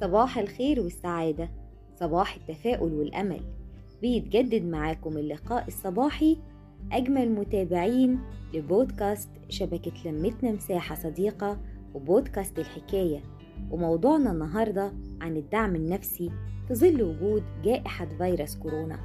صباح 0.00 0.38
الخير 0.38 0.80
والسعادة 0.80 1.50
صباح 2.00 2.36
التفاؤل 2.36 2.92
والأمل. 2.92 3.40
بيتجدد 4.02 4.64
معاكم 4.64 5.16
اللقاء 5.18 5.66
الصباحي 5.68 6.36
أجمل 6.92 7.30
متابعين 7.30 8.18
لبودكاست 8.54 9.28
شبكة 9.48 10.10
لمتنا 10.10 10.52
مساحة 10.52 10.94
صديقة 10.94 11.58
وبودكاست 11.94 12.58
الحكاية. 12.58 13.22
وموضوعنا 13.70 14.32
النهاردة 14.32 14.92
عن 15.20 15.36
الدعم 15.36 15.76
النفسي 15.76 16.30
في 16.68 16.74
ظل 16.74 17.02
وجود 17.02 17.42
جائحة 17.64 18.08
فيروس 18.18 18.56
كورونا. 18.56 18.98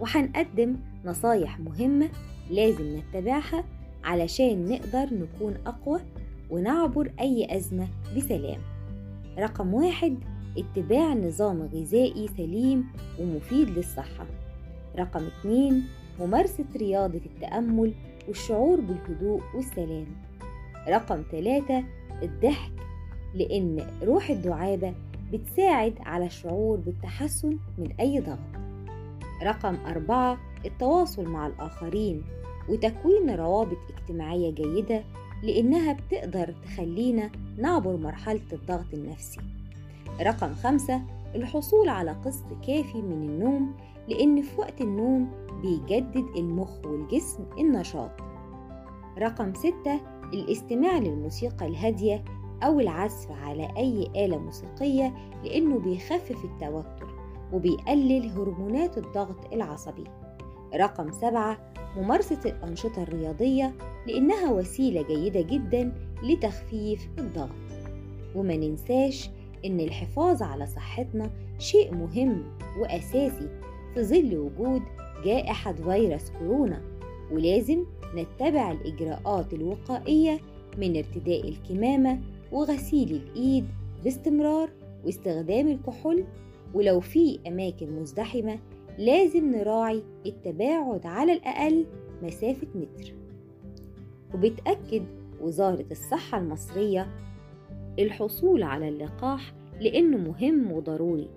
وهنقدم 0.00 0.76
نصايح 1.04 1.60
مهمة 1.60 2.08
لازم 2.50 2.96
نتبعها 2.98 3.64
علشان 4.04 4.68
نقدر 4.68 5.14
نكون 5.14 5.54
أقوى 5.66 6.00
ونعبر 6.50 7.12
أي 7.20 7.56
أزمة 7.56 7.88
بسلام. 8.16 8.75
رقم 9.38 9.74
واحد 9.74 10.18
اتباع 10.58 11.14
نظام 11.14 11.62
غذائي 11.62 12.28
سليم 12.36 12.86
ومفيد 13.20 13.70
للصحة. 13.70 14.26
رقم 14.98 15.26
اتنين 15.26 15.84
ممارسة 16.20 16.64
رياضة 16.76 17.20
التأمل 17.26 17.94
والشعور 18.28 18.80
بالهدوء 18.80 19.40
والسلام. 19.54 20.06
رقم 20.88 21.22
ثلاثة 21.32 21.84
الضحك 22.22 22.72
لأن 23.34 23.86
روح 24.02 24.30
الدعابة 24.30 24.94
بتساعد 25.32 25.94
على 26.00 26.26
الشعور 26.26 26.76
بالتحسن 26.76 27.58
من 27.78 27.92
أي 28.00 28.20
ضغط. 28.20 28.60
رقم 29.42 29.74
أربعة 29.86 30.38
التواصل 30.66 31.28
مع 31.28 31.46
الآخرين 31.46 32.22
وتكوين 32.68 33.30
روابط 33.30 33.78
اجتماعية 33.98 34.50
جيدة 34.50 35.04
لأنها 35.46 35.92
بتقدر 35.92 36.54
تخلينا 36.64 37.30
نعبر 37.58 37.96
مرحلة 37.96 38.40
الضغط 38.52 38.94
النفسي. 38.94 39.40
رقم 40.20 40.54
خمسة 40.54 41.02
الحصول 41.34 41.88
على 41.88 42.10
قسط 42.10 42.44
كافي 42.66 43.02
من 43.02 43.28
النوم 43.28 43.74
لأن 44.08 44.42
في 44.42 44.60
وقت 44.60 44.80
النوم 44.80 45.30
بيجدد 45.62 46.26
المخ 46.36 46.86
والجسم 46.86 47.44
النشاط. 47.58 48.10
رقم 49.18 49.54
ستة 49.54 50.00
الاستماع 50.32 50.98
للموسيقى 50.98 51.66
الهادية 51.66 52.24
أو 52.62 52.80
العزف 52.80 53.30
على 53.30 53.68
أي 53.76 54.24
آلة 54.24 54.38
موسيقية 54.38 55.14
لأنه 55.44 55.78
بيخفف 55.78 56.44
التوتر 56.44 57.16
وبيقلل 57.52 58.30
هرمونات 58.30 58.98
الضغط 58.98 59.52
العصبي. 59.52 60.04
رقم 60.74 61.12
سبعة 61.12 61.72
ممارسة 61.96 62.40
الأنشطة 62.44 63.02
الرياضية 63.02 63.74
لأنها 64.06 64.52
وسيلة 64.52 65.02
جيدة 65.02 65.40
جدا 65.40 65.92
لتخفيف 66.22 67.08
الضغط. 67.18 67.50
وما 68.34 68.56
ننساش 68.56 69.30
إن 69.64 69.80
الحفاظ 69.80 70.42
على 70.42 70.66
صحتنا 70.66 71.30
شيء 71.58 71.94
مهم 71.94 72.44
وأساسي 72.80 73.48
في 73.94 74.02
ظل 74.02 74.36
وجود 74.38 74.82
جائحة 75.24 75.72
فيروس 75.72 76.30
كورونا. 76.30 76.82
ولازم 77.32 77.84
نتبع 78.14 78.72
الإجراءات 78.72 79.52
الوقائية 79.52 80.40
من 80.78 80.96
ارتداء 80.96 81.48
الكمامة 81.48 82.20
وغسيل 82.52 83.12
الإيد 83.12 83.66
باستمرار 84.04 84.68
واستخدام 85.04 85.68
الكحول. 85.68 86.24
ولو 86.74 87.00
في 87.00 87.38
أماكن 87.46 88.00
مزدحمة 88.00 88.58
لازم 88.98 89.50
نراعي 89.50 90.02
التباعد 90.26 91.06
على 91.06 91.32
الأقل 91.32 91.86
مسافة 92.22 92.66
متر. 92.74 93.12
وبتأكد 94.34 95.02
وزارة 95.40 95.84
الصحة 95.90 96.38
المصرية 96.38 97.08
الحصول 97.98 98.62
على 98.62 98.88
اللقاح 98.88 99.54
لأنه 99.80 100.16
مهم 100.16 100.72
وضروري 100.72 101.28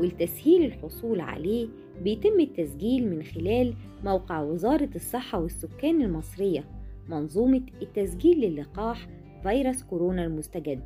ولتسهيل 0.00 0.64
الحصول 0.64 1.20
عليه 1.20 1.68
بيتم 2.02 2.40
التسجيل 2.40 3.10
من 3.10 3.22
خلال 3.22 3.74
موقع 4.04 4.40
وزارة 4.42 4.88
الصحة 4.94 5.40
والسكان 5.40 6.02
المصرية 6.02 6.64
منظومة 7.08 7.62
التسجيل 7.82 8.40
للقاح 8.40 9.08
فيروس 9.42 9.82
كورونا 9.82 10.24
المستجد 10.24 10.82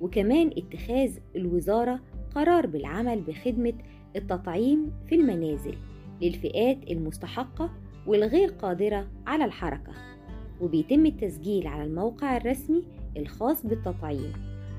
وكمان 0.00 0.50
اتخاذ 0.56 1.18
الوزارة 1.36 2.00
قرار 2.34 2.66
بالعمل 2.66 3.20
بخدمة 3.20 3.72
التطعيم 4.16 4.92
في 5.08 5.14
المنازل 5.14 5.74
للفئات 6.22 6.78
المستحقة 6.90 7.70
والغير 8.06 8.48
قادرة 8.48 9.08
على 9.26 9.44
الحركة 9.44 9.92
وبيتم 10.60 11.06
التسجيل 11.06 11.66
على 11.66 11.84
الموقع 11.84 12.36
الرسمي 12.36 12.82
الخاص 13.16 13.66
بالتطعيم 13.66 14.32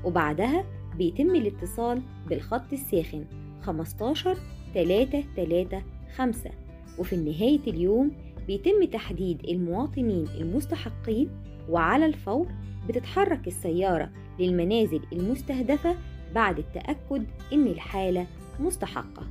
وبعدها 0.04 0.64
بيتم 0.98 1.34
الاتصال 1.34 2.02
بالخط 2.28 2.72
الساخن 2.72 3.24
15 3.62 4.36
3 4.74 5.24
3 5.36 5.82
5 6.16 6.50
وفي 6.98 7.16
نهاية 7.16 7.60
اليوم 7.66 8.10
بيتم 8.46 8.84
تحديد 8.84 9.44
المواطنين 9.44 10.26
المستحقين 10.40 11.28
وعلى 11.68 12.06
الفور 12.06 12.48
بتتحرك 12.88 13.46
السيارة 13.46 14.10
للمنازل 14.38 15.00
المستهدفة 15.12 15.96
بعد 16.34 16.58
التأكد 16.58 17.24
إن 17.52 17.66
الحالة 17.66 18.26
مستحقة. 18.60 19.22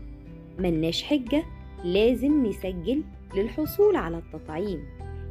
ملناش 0.59 1.03
حجة 1.03 1.43
لازم 1.83 2.45
نسجل 2.45 3.03
للحصول 3.35 3.95
على 3.95 4.17
التطعيم 4.17 4.83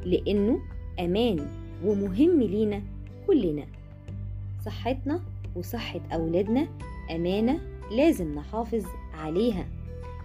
لأنه 0.04 0.60
أمان 1.00 1.46
ومهم 1.84 2.42
لينا 2.42 2.82
كلنا. 3.26 3.66
صحتنا 4.66 5.20
وصحة 5.56 6.00
أولادنا 6.12 6.68
أمانة 7.10 7.60
لازم 7.90 8.34
نحافظ 8.34 8.84
عليها. 9.14 9.66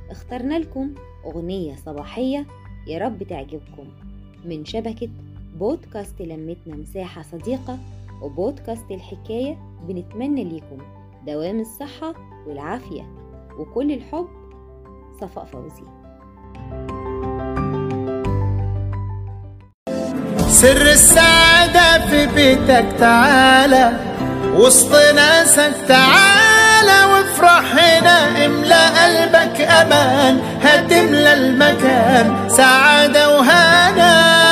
اخترنا 0.09 0.59
لكم 0.59 0.94
أغنية 1.25 1.75
صباحية 1.75 2.45
يا 2.88 3.00
رب 3.00 3.23
تعجبكم. 3.23 3.88
من 4.45 4.66
شبكة 4.66 5.09
بودكاست 5.59 6.22
لمتنا 6.22 6.75
مساحة 6.75 7.22
صديقة 7.22 7.79
وبودكاست 8.22 8.91
الحكاية 8.91 9.57
بنتمنى 9.88 10.44
ليكم 10.44 10.78
دوام 11.28 11.59
الصحة 11.59 12.13
والعافية. 12.47 13.22
وكل 13.58 13.91
الحب 13.91 14.28
صفاء 15.22 15.46
فوزي. 15.46 15.84
سر 20.47 20.81
السعادة 20.81 22.08
في 22.09 22.25
بيتك 22.25 22.86
تعالى 23.00 23.92
وسط 24.56 24.96
ناسك 25.16 25.74
تعالى 25.88 27.13
وافرح 27.13 27.75
هنا 27.75 28.46
املى 28.46 28.86
قلبك 29.00 29.62
أمان 29.62 30.40
هتملى 30.62 31.34
المكان 31.34 32.50
سعادة 32.50 33.38
وهنا. 33.38 34.43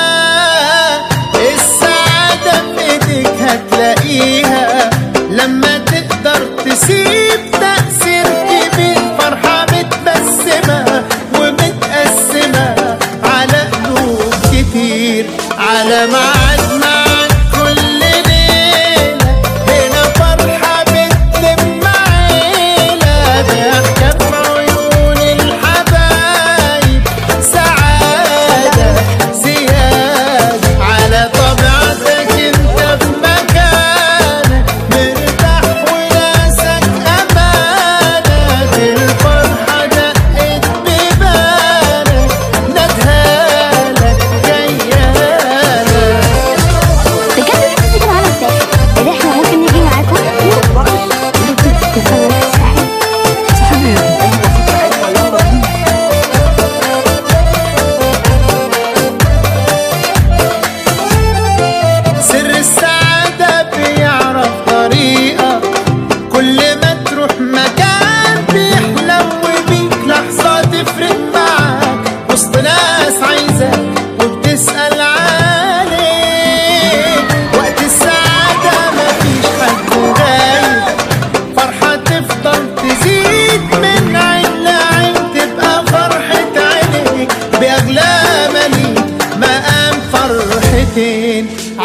على 15.58 16.08
ميعاد 16.08 16.81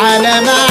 على 0.06 0.40
ما 0.40 0.65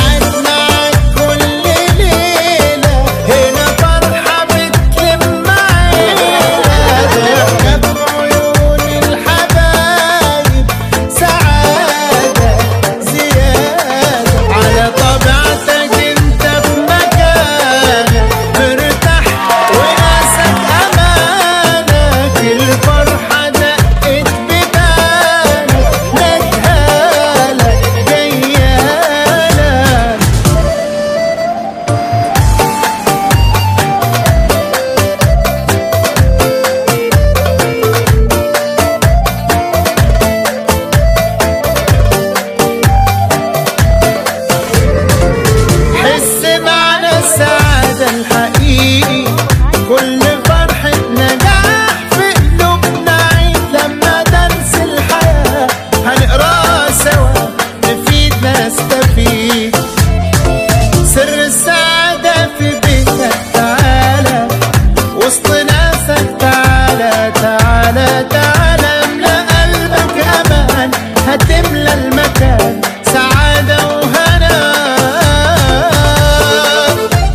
هتملى 71.28 71.94
المكان 71.94 72.82
سعادة 73.14 73.88
وهنا. 73.88 74.76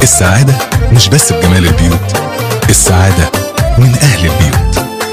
السعادة 0.02 0.54
مش 0.92 1.08
بس 1.08 1.32
بجمال 1.32 1.66
البيوت 1.66 2.12
السعادة 2.68 3.30
من 3.78 3.94
أهل 4.02 4.24
البيوت. 4.30 4.79